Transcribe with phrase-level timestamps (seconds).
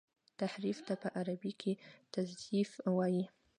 [0.41, 1.73] تحريف ته په عربي کي
[2.13, 3.25] تزييف وايي.